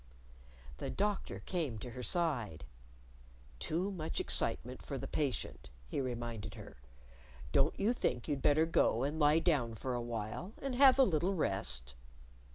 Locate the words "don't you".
7.51-7.93